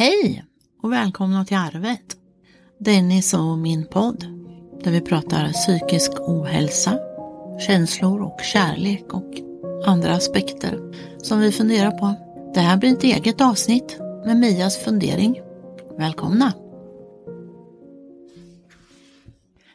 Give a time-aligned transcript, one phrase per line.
[0.00, 0.44] Hej
[0.82, 2.16] och välkomna till Arvet!
[2.78, 4.24] Dennis och min podd
[4.84, 6.98] där vi pratar psykisk ohälsa,
[7.66, 9.40] känslor och kärlek och
[9.86, 10.78] andra aspekter
[11.22, 12.14] som vi funderar på.
[12.54, 15.40] Det här blir ett eget avsnitt med Mias fundering.
[15.98, 16.52] Välkomna!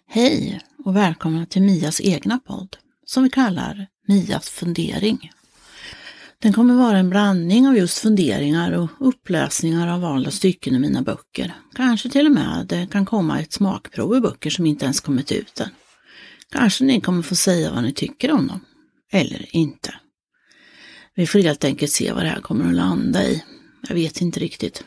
[0.08, 5.32] Hej och välkomna till Mias egna podd som vi kallar Mias fundering.
[6.40, 11.02] Den kommer vara en blandning av just funderingar och uppläsningar av valda stycken i mina
[11.02, 11.56] böcker.
[11.76, 15.32] Kanske till och med det kan komma ett smakprov i böcker som inte ens kommit
[15.32, 15.70] ut än.
[16.52, 18.60] Kanske ni kommer få säga vad ni tycker om dem.
[19.12, 19.94] Eller inte.
[21.16, 23.44] Vi får helt enkelt se vad det här kommer att landa i.
[23.88, 24.84] Jag vet inte riktigt.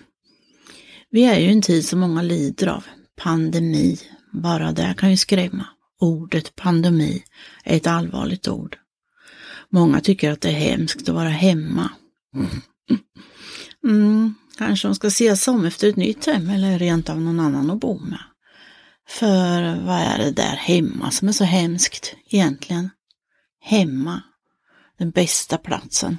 [1.10, 2.84] Vi är ju i en tid som många lider av.
[3.16, 3.98] Pandemi.
[4.32, 5.66] Bara det kan ju skrämma.
[6.00, 7.22] Ordet pandemi
[7.64, 8.76] är ett allvarligt ord.
[9.72, 11.90] Många tycker att det är hemskt att vara hemma.
[12.34, 12.62] Mm,
[13.84, 14.34] mm.
[14.58, 17.70] kanske de ska se sig om efter ett nytt hem eller rent av någon annan
[17.70, 18.22] att bo med.
[19.08, 22.90] För vad är det där hemma som är så hemskt egentligen?
[23.60, 24.22] Hemma,
[24.98, 26.18] den bästa platsen.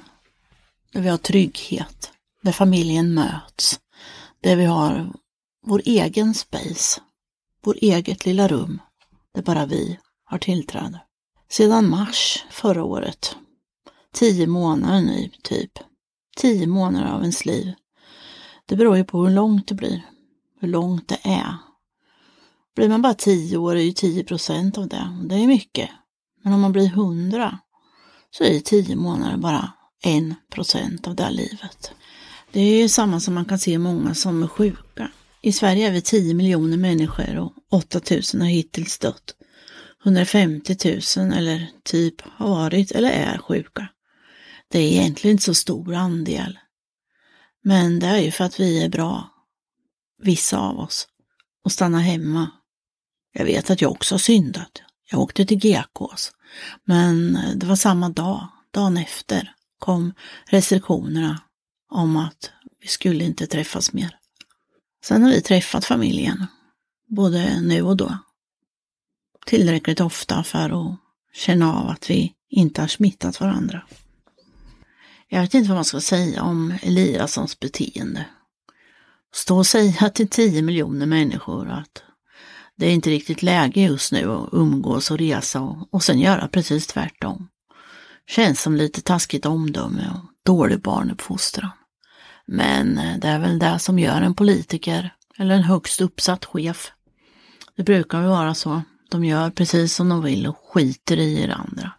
[0.92, 2.12] Där vi har trygghet,
[2.42, 3.80] där familjen möts,
[4.42, 5.12] där vi har
[5.66, 7.00] vår egen space,
[7.64, 8.80] vår eget lilla rum,
[9.34, 11.00] där bara vi har tillträde.
[11.52, 13.36] Sedan mars förra året.
[14.12, 15.72] Tio månader nu, typ.
[16.36, 17.72] Tio månader av ens liv.
[18.66, 20.06] Det beror ju på hur långt det blir.
[20.60, 21.56] Hur långt det är.
[22.76, 25.18] Blir man bara tio år är ju tio procent av det.
[25.24, 25.90] Det är mycket.
[26.42, 27.58] Men om man blir hundra
[28.30, 31.92] så är tio månader bara en procent av det livet.
[32.52, 35.10] Det är ju samma som man kan se många som är sjuka.
[35.42, 39.34] I Sverige är vi 10 miljoner människor och 8000 har hittills dött.
[40.04, 40.76] 150
[41.16, 43.88] 000 eller typ har varit eller är sjuka.
[44.68, 46.58] Det är egentligen inte så stor andel.
[47.62, 49.30] Men det är ju för att vi är bra,
[50.22, 51.08] vissa av oss,
[51.64, 52.50] och stanna hemma.
[53.32, 54.82] Jag vet att jag också har syndat.
[55.10, 56.32] Jag åkte till Gekås.
[56.84, 60.12] men eh, det var samma dag, dagen efter, kom
[60.46, 61.42] restriktionerna
[61.90, 62.50] om att
[62.80, 64.16] vi skulle inte träffas mer.
[65.04, 66.46] Sen har vi träffat familjen,
[67.08, 68.18] både nu och då
[69.46, 70.96] tillräckligt ofta för att
[71.32, 73.82] känna av att vi inte har smittat varandra.
[75.28, 78.26] Jag vet inte vad man ska säga om Eliassons beteende.
[79.34, 82.02] Stå och säga till 10 miljoner människor att
[82.76, 86.48] det är inte riktigt läge just nu att umgås och resa och, och sen göra
[86.48, 87.48] precis tvärtom.
[88.26, 91.70] Känns som lite taskigt omdöme och dålig barnuppfostran.
[92.46, 96.92] Men eh, det är väl det som gör en politiker eller en högst uppsatt chef.
[97.76, 98.82] Det brukar väl vara så.
[99.10, 101.92] De gör precis som de vill och skiter i er andra.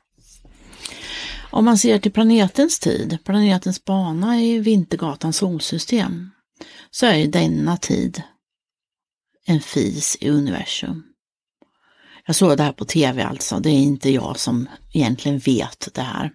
[1.50, 6.32] Om man ser till planetens tid, planetens bana i Vintergatans solsystem,
[6.92, 8.22] så är denna tid
[9.46, 11.04] en fis i universum.
[12.26, 16.02] Jag såg det här på tv alltså, det är inte jag som egentligen vet det
[16.02, 16.32] här.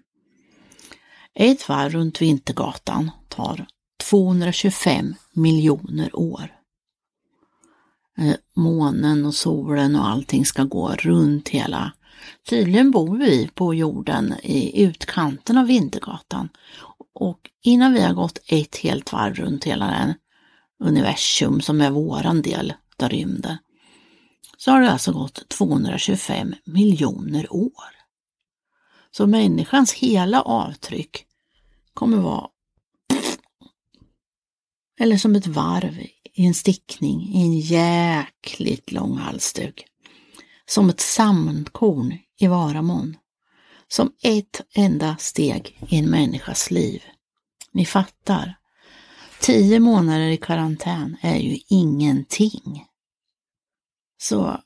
[1.34, 3.66] Ett varv runt Vintergatan tar
[4.10, 6.55] 225 miljoner år.
[8.18, 11.92] Eh, månen och solen och allting ska gå runt hela.
[12.48, 16.48] Tydligen bor vi på jorden i utkanten av Vintergatan
[17.14, 20.14] och innan vi har gått ett helt varv runt hela den
[20.88, 22.72] universum som är våran del
[23.02, 23.56] av rymden
[24.56, 27.96] så har det alltså gått 225 miljoner år.
[29.10, 31.26] Så människans hela avtryck
[31.94, 32.48] kommer vara
[35.00, 39.86] eller som ett varv i en stickning i en jäkligt lång halsduk.
[40.66, 43.16] Som ett sandkorn i Varamon.
[43.88, 47.02] Som ett enda steg i en människas liv.
[47.72, 48.58] Ni fattar.
[49.40, 52.86] Tio månader i karantän är ju ingenting.
[54.18, 54.60] Så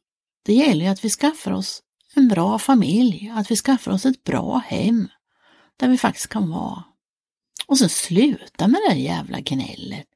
[0.45, 1.83] det gäller ju att vi skaffar oss
[2.15, 5.09] en bra familj, att vi skaffar oss ett bra hem
[5.77, 6.85] där vi faktiskt kan vara.
[7.67, 10.09] Och så sluta med det jävla gnället.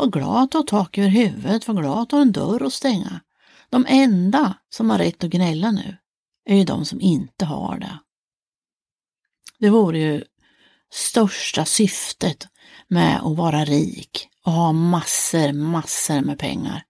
[0.00, 3.20] Var glad att ha tak över huvudet, var glad att ha en dörr att stänga.
[3.70, 5.96] De enda som har rätt att gnälla nu
[6.44, 7.98] är ju de som inte har det.
[9.58, 10.24] Det vore ju
[10.92, 12.48] största syftet
[12.88, 16.84] med att vara rik och ha massor, massor med pengar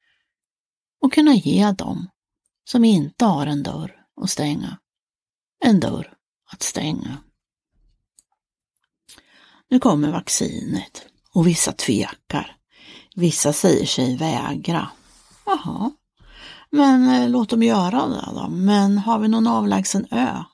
[1.00, 2.08] och kunna ge dem
[2.64, 4.78] som inte har en dörr att stänga,
[5.64, 6.14] en dörr
[6.52, 7.16] att stänga.
[9.68, 12.59] Nu kommer vaccinet och vissa tvekar.
[13.16, 14.88] Vissa säger sig vägra.
[15.46, 15.90] Jaha,
[16.70, 18.48] men eh, låt dem göra det då.
[18.48, 20.44] Men har vi någon avlägsen ö?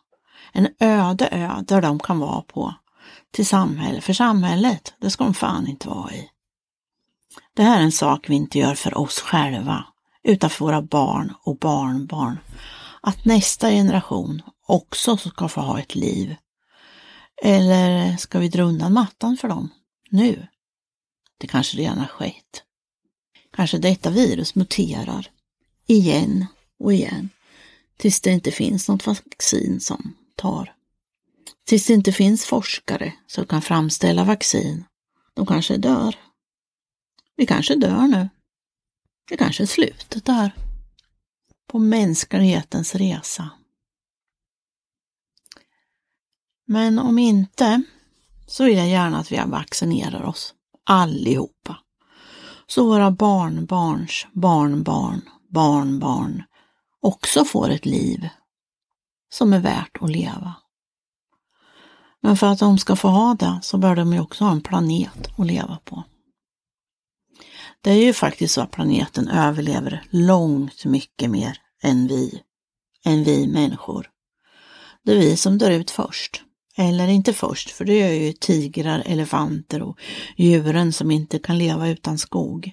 [0.53, 2.75] En öde ö där de kan vara på
[3.33, 6.29] till samhället, för samhället, det ska de fan inte vara i.
[7.55, 9.85] Det här är en sak vi inte gör för oss själva,
[10.23, 12.39] utan för våra barn och barnbarn.
[13.01, 16.37] Att nästa generation också ska få ha ett liv.
[17.43, 19.71] Eller ska vi dra undan mattan för dem
[20.11, 20.47] nu?
[21.39, 22.63] Det kanske redan har skett.
[23.53, 25.31] Kanske detta virus muterar
[25.87, 26.47] igen
[26.79, 27.29] och igen
[27.97, 30.75] tills det inte finns något vaccin som tar.
[31.65, 34.85] Tills det inte finns forskare som kan framställa vaccin.
[35.35, 36.17] De kanske dör.
[37.37, 38.29] Vi kanske dör nu.
[39.29, 40.55] Det kanske är slutet där.
[41.67, 43.51] På mänsklighetens resa.
[46.67, 47.83] Men om inte
[48.47, 50.55] så vill jag gärna att vi vaccinerar oss
[50.87, 51.77] allihopa.
[52.67, 56.43] Så våra barnbarns barnbarn, barnbarn
[57.01, 58.29] också får ett liv
[59.33, 60.55] som är värt att leva.
[62.21, 64.61] Men för att de ska få ha det så bör de ju också ha en
[64.61, 66.05] planet att leva på.
[67.81, 72.43] Det är ju faktiskt så att planeten överlever långt mycket mer än vi,
[73.05, 74.11] än vi människor.
[75.05, 76.43] Det är vi som dör ut först.
[76.79, 79.99] Eller inte först, för det gör ju tigrar, elefanter och
[80.37, 82.73] djuren som inte kan leva utan skog.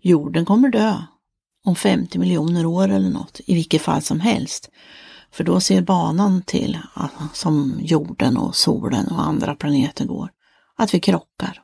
[0.00, 1.02] Jorden kommer dö
[1.64, 4.70] om 50 miljoner år eller något, i vilket fall som helst.
[5.30, 6.78] För då ser banan till,
[7.32, 10.30] som jorden och solen och andra planeter går,
[10.76, 11.62] att vi krockar.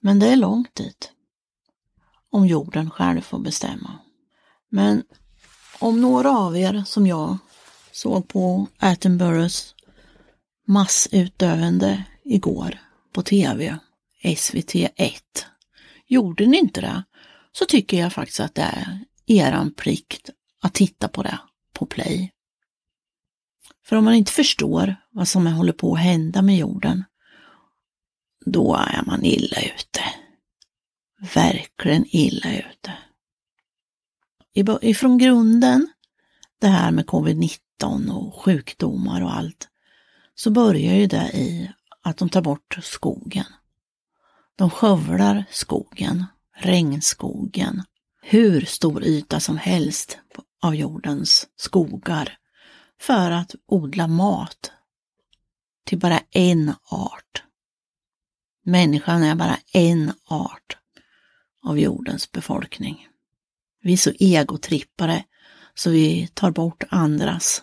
[0.00, 1.10] Men det är långt dit.
[2.30, 3.90] Om jorden själv får bestämma.
[4.68, 5.02] Men
[5.78, 7.38] om några av er som jag
[7.92, 9.74] såg på Attenboroughs
[10.66, 12.78] massutdöende igår
[13.12, 13.78] på tv,
[14.22, 15.20] SVT1.
[16.06, 17.04] Gjorde ni inte det
[17.52, 20.30] så tycker jag faktiskt att det är eran plikt
[20.62, 21.38] att titta på det
[21.72, 22.32] på play.
[23.86, 27.04] För om man inte förstår vad som håller på att hända med jorden,
[28.46, 30.00] då är man illa ute.
[31.34, 32.92] Verkligen illa ute.
[34.82, 35.88] Ifrån grunden,
[36.60, 39.68] det här med covid-19 och sjukdomar och allt,
[40.34, 41.70] så börjar ju det i
[42.02, 43.46] att de tar bort skogen.
[44.56, 46.24] De skövlar skogen,
[46.56, 47.82] regnskogen,
[48.22, 50.18] hur stor yta som helst
[50.62, 52.38] av jordens skogar
[53.00, 54.72] för att odla mat
[55.84, 57.42] till bara en art.
[58.64, 60.76] Människan är bara en art
[61.62, 63.08] av jordens befolkning.
[63.82, 65.24] Vi är så egotrippare
[65.74, 67.62] så vi tar bort andras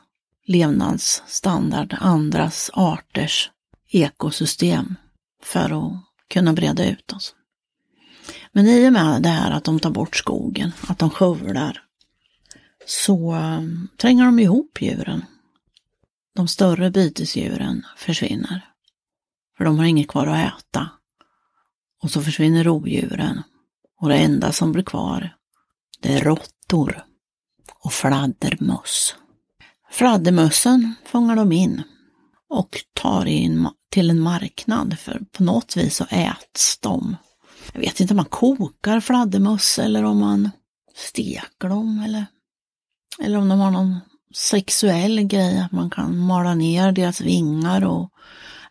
[0.52, 3.52] levnadsstandard, andras arters
[3.90, 4.96] ekosystem
[5.44, 5.94] för att
[6.28, 7.36] kunna breda ut oss.
[8.52, 11.84] Men i och med det här att de tar bort skogen, att de skövlar,
[12.86, 15.26] så um, tränger de ihop djuren.
[16.36, 18.66] De större bytesdjuren försvinner.
[19.58, 20.90] För de har inget kvar att äta.
[22.04, 23.44] Och så försvinner rovdjuren.
[24.00, 25.36] Och det enda som blir kvar,
[26.00, 27.06] det är råttor
[27.80, 29.16] och fladdermöss.
[29.92, 31.84] Fladdermössen fångar de in
[32.50, 37.16] och tar in till en marknad för på något vis så äts de.
[37.74, 40.50] Jag vet inte om man kokar fladdermöss eller om man
[40.96, 42.26] steker dem eller,
[43.20, 44.00] eller om de har någon
[44.34, 48.10] sexuell grej, att man kan mala ner deras vingar och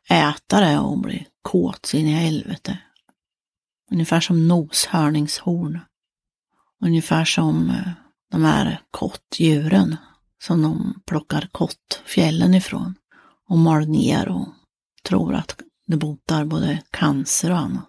[0.09, 2.79] äta det och bli kåt sin i helvete.
[3.91, 5.81] Ungefär som noshörningshorn.
[6.85, 7.93] Ungefär som eh,
[8.31, 9.97] de här kottdjuren
[10.43, 12.95] som de plockar kottfjällen ifrån
[13.49, 14.49] och mal ner och
[15.03, 17.89] tror att det botar både cancer och annat.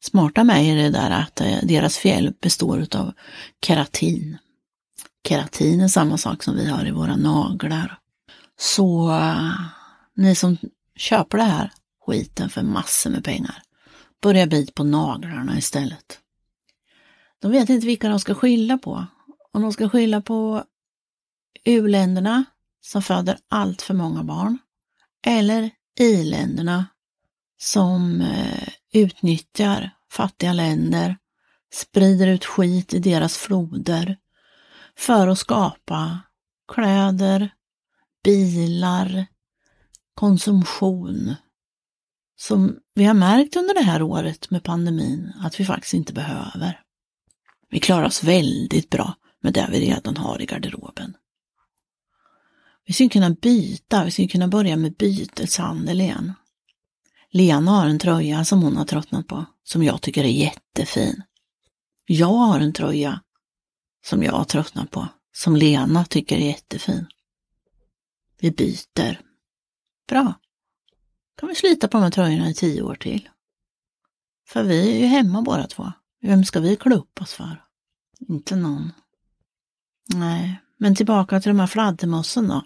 [0.00, 3.12] Smarta med är det där att eh, deras fjäll består av
[3.66, 4.38] keratin.
[5.28, 7.98] Keratin är samma sak som vi har i våra naglar.
[8.58, 9.52] Så eh,
[10.14, 10.56] ni som
[10.96, 11.72] köper det här
[12.06, 13.62] skiten för massor med pengar,
[14.22, 16.18] börja bit på naglarna istället.
[17.38, 19.06] De vet inte vilka de ska skylla på.
[19.52, 20.64] Om de ska skylla på
[21.66, 22.44] U-länderna
[22.80, 24.58] som föder allt för många barn
[25.26, 26.86] eller i-länderna
[27.58, 31.16] som eh, utnyttjar fattiga länder,
[31.72, 34.16] sprider ut skit i deras floder
[34.96, 36.20] för att skapa
[36.72, 37.50] kläder,
[38.24, 39.26] bilar,
[40.14, 41.34] konsumtion
[42.36, 46.80] som vi har märkt under det här året med pandemin att vi faktiskt inte behöver.
[47.70, 51.16] Vi klarar oss väldigt bra med det vi redan har i garderoben.
[52.86, 56.32] Vi skulle kunna byta, vi skulle kunna börja med byteshandel igen.
[57.30, 61.22] Lena har en tröja som hon har tröttnat på, som jag tycker är jättefin.
[62.06, 63.20] Jag har en tröja
[64.04, 67.06] som jag har tröttnat på, som Lena tycker är jättefin.
[68.40, 69.20] Vi byter.
[70.08, 70.34] Bra.
[71.36, 73.28] kan vi slita på de här tröjorna i tio år till.
[74.48, 75.92] För vi är ju hemma båda två.
[76.22, 77.64] Vem ska vi klä upp oss för?
[78.28, 78.92] Inte någon.
[80.14, 82.62] Nej, men tillbaka till de här fladdermössen då.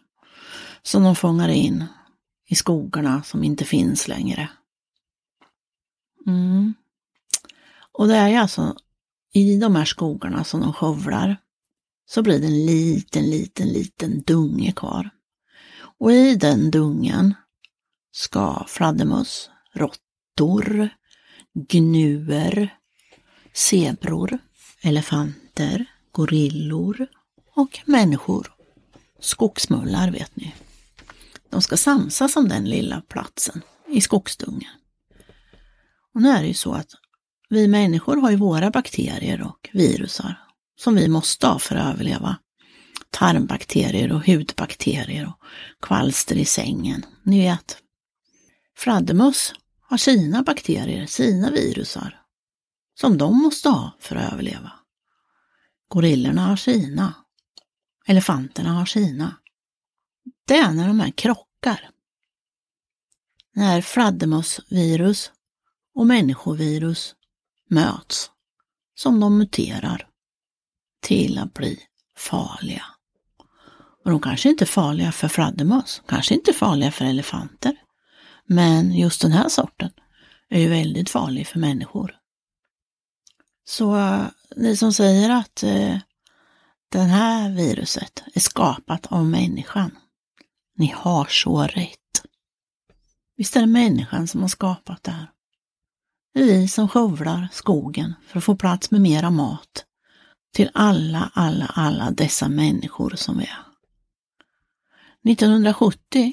[0.83, 1.85] Som de fångar in
[2.47, 4.49] i skogarna som inte finns längre.
[6.27, 6.75] Mm.
[7.93, 8.77] Och det är ju alltså
[9.33, 11.37] i de här skogarna som de skövlar
[12.07, 15.11] så blir det en liten, liten, liten dunge kvar.
[15.99, 17.35] Och i den dungen
[18.13, 20.89] ska fladdermöss, råttor,
[21.55, 22.79] gnuer,
[23.53, 24.39] zebror,
[24.83, 27.07] elefanter, gorillor
[27.55, 28.55] och människor,
[29.21, 30.55] skogsmullar vet ni.
[31.50, 34.71] De ska samsas om den lilla platsen i skogsdungen.
[36.14, 36.90] Och nu är det ju så att
[37.49, 40.40] vi människor har ju våra bakterier och virusar
[40.80, 42.37] som vi måste ha för att överleva.
[43.11, 45.42] Tarmbakterier och hudbakterier och
[45.83, 47.07] kvalster i sängen.
[47.23, 47.78] Ni vet.
[48.76, 52.21] Fladdermöss har sina bakterier, sina virusar
[53.00, 54.73] som de måste ha för att överleva.
[55.88, 57.14] Gorillorna har sina.
[58.07, 59.37] Elefanterna har sina.
[60.50, 61.90] Det är när de här krockar.
[63.54, 65.33] När fladdermössvirus
[65.95, 67.14] och människovirus
[67.69, 68.30] möts
[68.95, 70.09] som de muterar
[71.02, 71.78] till att bli
[72.16, 72.85] farliga.
[74.04, 77.76] Och de kanske inte är farliga för fladdermöss, kanske inte farliga för elefanter.
[78.45, 79.90] Men just den här sorten
[80.49, 82.16] är ju väldigt farlig för människor.
[83.64, 84.26] Så eh,
[84.57, 85.99] ni som säger att eh,
[86.88, 89.97] det här viruset är skapat av människan,
[90.81, 92.23] ni har så rätt.
[93.37, 95.31] Visst är det människan som har skapat det här.
[96.35, 99.85] Det är vi som skövlar skogen för att få plats med mera mat
[100.55, 103.65] till alla, alla, alla dessa människor som vi är.
[105.31, 106.33] 1970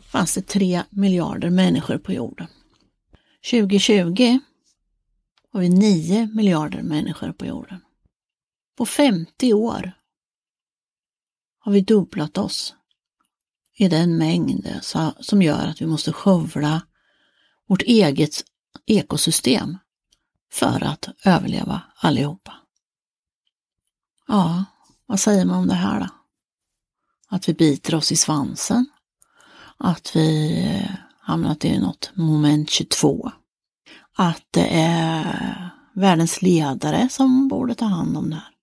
[0.00, 2.46] fanns det tre miljarder människor på jorden.
[3.50, 4.38] 2020
[5.52, 7.80] har vi 9 miljarder människor på jorden.
[8.76, 9.92] På 50 år
[11.58, 12.74] har vi dubblat oss
[13.80, 14.80] i den mängd
[15.20, 16.82] som gör att vi måste skövla
[17.68, 18.44] vårt eget
[18.86, 19.78] ekosystem
[20.52, 22.52] för att överleva allihopa.
[24.28, 24.64] Ja,
[25.06, 26.06] vad säger man om det här då?
[27.28, 28.86] Att vi biter oss i svansen?
[29.76, 33.32] Att vi eh, hamnat i något moment 22?
[34.16, 38.54] Att det är världens ledare som borde ta hand om det här?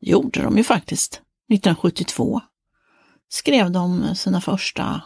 [0.00, 2.40] Det gjorde de ju faktiskt 1972.
[3.32, 5.02] Skrev de sina första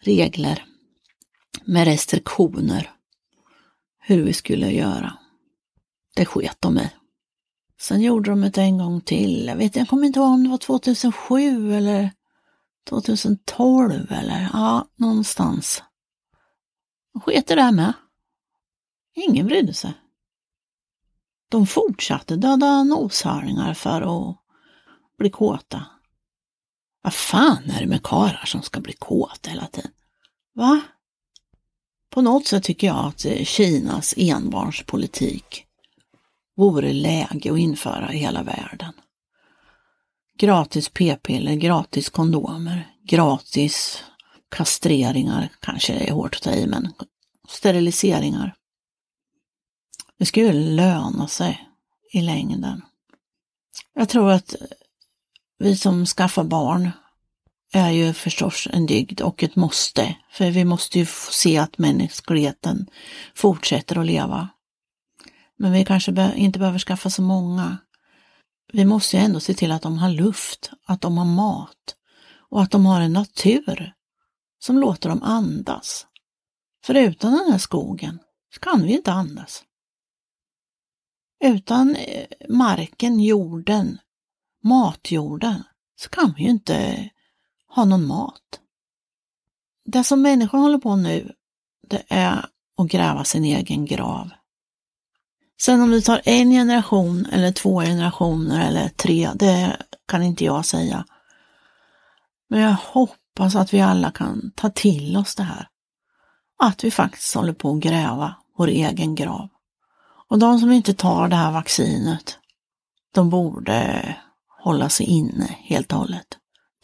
[0.00, 0.64] regler
[1.64, 2.90] med restriktioner
[3.98, 5.18] hur vi skulle göra.
[6.16, 6.90] Det sket de i.
[7.80, 9.46] Sen gjorde de det en gång till.
[9.46, 12.10] Jag vet jag kommer inte ihåg om det var 2007 eller
[12.88, 15.82] 2012 eller ja, någonstans.
[17.12, 17.92] De sket i det här med.
[19.14, 19.94] Ingen brydde sig.
[21.48, 24.36] De fortsatte döda noshörningar för att
[25.18, 25.86] bli kåta.
[27.08, 29.90] Vad fan är det med karlar som ska bli kåta hela tiden?
[30.54, 30.80] Va?
[32.10, 35.64] På något sätt tycker jag att eh, Kinas enbarnspolitik
[36.56, 38.92] vore läge att införa i hela världen.
[40.38, 44.04] Gratis p-piller, gratis kondomer, gratis
[44.48, 46.92] kastreringar, kanske är hårt att ta i, men
[47.48, 48.54] steriliseringar.
[50.18, 51.68] Det skulle löna sig
[52.12, 52.82] i längden.
[53.94, 54.54] Jag tror att
[55.58, 56.90] vi som skaffar barn
[57.72, 62.86] är ju förstås en dygd och ett måste, för vi måste ju se att mänskligheten
[63.34, 64.48] fortsätter att leva.
[65.56, 67.78] Men vi kanske inte behöver skaffa så många.
[68.72, 71.96] Vi måste ju ändå se till att de har luft, att de har mat
[72.50, 73.92] och att de har en natur
[74.58, 76.06] som låter dem andas.
[76.84, 78.18] För utan den här skogen
[78.54, 79.64] så kan vi inte andas.
[81.44, 83.98] Utan eh, marken, jorden,
[84.68, 85.64] matjorden
[85.96, 87.08] så kan vi ju inte
[87.68, 88.60] ha någon mat.
[89.84, 91.32] Det som människan håller på nu,
[91.88, 92.46] det är
[92.76, 94.30] att gräva sin egen grav.
[95.60, 100.64] Sen om det tar en generation eller två generationer eller tre, det kan inte jag
[100.64, 101.04] säga.
[102.48, 105.68] Men jag hoppas att vi alla kan ta till oss det här.
[106.58, 109.48] Att vi faktiskt håller på att gräva vår egen grav.
[110.28, 112.38] Och de som inte tar det här vaccinet,
[113.14, 114.16] de borde
[114.58, 116.26] hålla sig inne helt och hållet.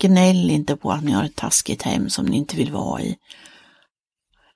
[0.00, 3.16] Gnäll inte på att ni har ett taskigt hem som ni inte vill vara i.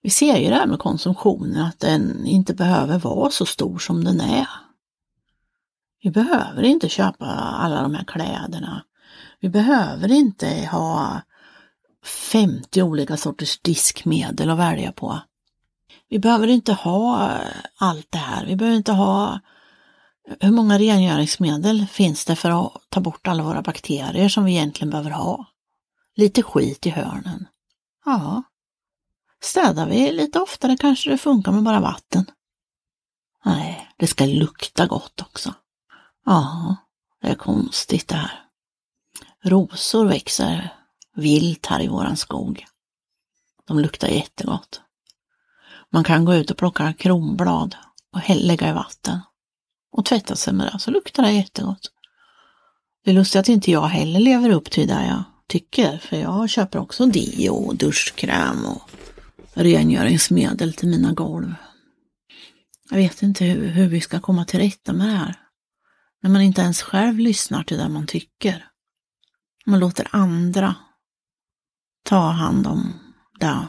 [0.02, 4.04] Vi ser ju det här med konsumtionen, att den inte behöver vara så stor som
[4.04, 4.46] den är.
[6.02, 8.84] Vi behöver inte köpa alla de här kläderna.
[9.40, 11.22] Vi behöver inte ha
[12.32, 15.20] 50 olika sorters diskmedel att välja på.
[16.08, 17.38] Vi behöver inte ha
[17.78, 18.46] allt det här.
[18.46, 19.40] Vi behöver inte ha
[20.40, 24.90] hur många rengöringsmedel finns det för att ta bort alla våra bakterier som vi egentligen
[24.90, 25.46] behöver ha?
[26.16, 27.46] Lite skit i hörnen.
[28.04, 28.42] Ja.
[29.40, 32.24] Städar vi lite oftare kanske det funkar med bara vatten.
[33.44, 35.54] Nej, det ska lukta gott också.
[36.26, 36.76] Ja,
[37.22, 38.44] det är konstigt det här.
[39.44, 40.74] Rosor växer
[41.14, 42.66] vilt här i våran skog.
[43.66, 44.80] De luktar jättegott.
[45.90, 47.76] Man kan gå ut och plocka kronblad
[48.12, 49.20] och lägga i vatten
[49.92, 51.90] och tvätta sig med det, så luktar det jättegott.
[53.04, 56.50] Det är lustigt att inte jag heller lever upp till det jag tycker, för jag
[56.50, 58.90] köper också deo och duschkräm och
[59.54, 61.54] rengöringsmedel till mina golv.
[62.90, 65.34] Jag vet inte hur, hur vi ska komma till rätta med det här.
[66.22, 68.68] När man inte ens själv lyssnar till det man tycker.
[69.66, 70.74] Man låter andra
[72.02, 72.92] ta hand om
[73.40, 73.68] det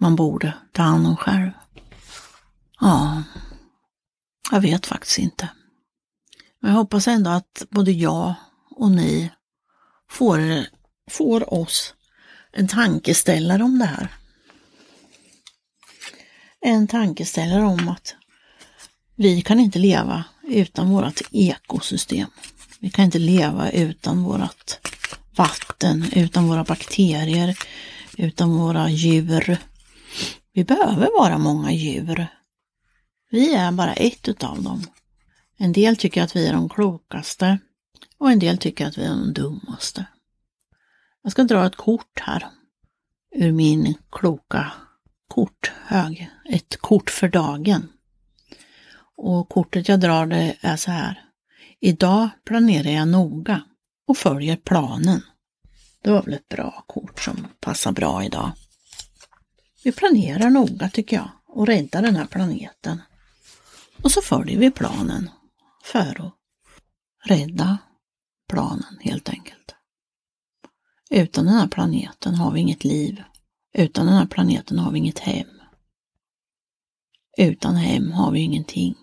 [0.00, 1.50] man borde ta hand om själv.
[2.80, 3.22] Ja,
[4.50, 5.48] jag vet faktiskt inte.
[6.60, 8.34] Men jag hoppas ändå att både jag
[8.70, 9.30] och ni
[10.10, 10.40] får,
[11.10, 11.94] får oss
[12.52, 14.08] en tankeställare om det här.
[16.60, 18.14] En tankeställare om att
[19.16, 22.28] vi kan inte leva utan vårt ekosystem.
[22.80, 24.78] Vi kan inte leva utan vårt
[25.36, 27.58] vatten, utan våra bakterier,
[28.18, 29.58] utan våra djur.
[30.52, 32.26] Vi behöver vara många djur.
[33.34, 34.82] Vi är bara ett utav dem.
[35.56, 37.58] En del tycker att vi är de klokaste
[38.18, 40.06] och en del tycker att vi är de dummaste.
[41.22, 42.46] Jag ska dra ett kort här
[43.30, 44.72] ur min kloka
[45.28, 46.30] korthög.
[46.44, 47.88] Ett kort för dagen.
[49.16, 51.24] Och kortet jag drar det är så här.
[51.80, 53.62] Idag planerar jag noga
[54.06, 55.22] och följer planen.
[56.02, 58.50] Det var väl ett bra kort som passar bra idag.
[59.84, 63.00] Vi planerar noga tycker jag och räddar den här planeten.
[64.04, 65.30] Och så följer vi planen
[65.84, 66.34] för att
[67.24, 67.78] rädda
[68.48, 69.74] planen helt enkelt.
[71.10, 73.22] Utan den här planeten har vi inget liv.
[73.74, 75.48] Utan den här planeten har vi inget hem.
[77.38, 78.94] Utan hem har vi ingenting.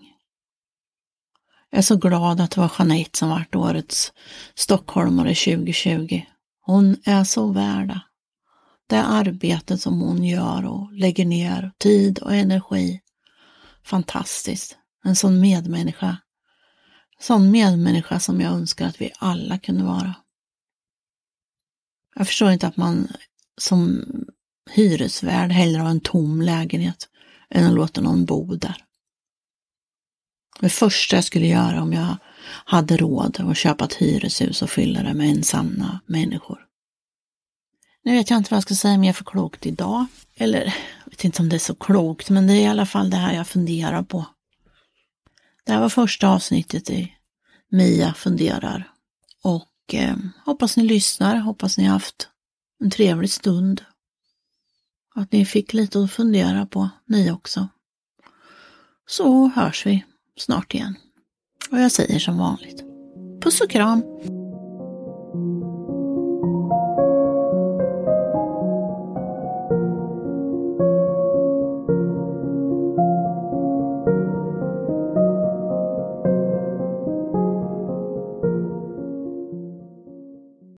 [1.70, 4.14] Jag är så glad att det var Jeanette som vart årets
[4.56, 6.22] stockholmare 2020.
[6.62, 8.00] Hon är så värd
[8.88, 13.02] det arbetet som hon gör och lägger ner tid och energi.
[13.84, 14.78] Fantastiskt.
[15.04, 16.18] En sån medmänniska.
[17.20, 20.16] Sån medmänniska som jag önskar att vi alla kunde vara.
[22.16, 23.08] Jag förstår inte att man
[23.58, 24.06] som
[24.72, 27.10] hyresvärd hellre har en tom lägenhet
[27.50, 28.86] än att låta någon bo där.
[30.60, 32.18] Det första jag skulle göra om jag
[32.66, 36.66] hade råd att köpa ett hyreshus och fylla det med ensamma människor.
[38.04, 40.06] Nu vet jag inte vad jag ska säga mer för klokt idag.
[40.36, 40.66] Eller,
[41.06, 43.18] jag vet inte om det är så klokt, men det är i alla fall det
[43.18, 44.26] här jag funderar på.
[45.66, 47.14] Det här var första avsnittet i
[47.70, 48.92] Mia funderar.
[49.44, 52.30] Och eh, hoppas ni lyssnar, hoppas ni haft
[52.80, 53.82] en trevlig stund.
[55.16, 57.68] Att ni fick lite att fundera på, ni också.
[59.08, 60.06] Så hörs vi
[60.38, 60.96] snart igen.
[61.72, 62.84] Och jag säger som vanligt.
[63.42, 64.04] Puss och kram!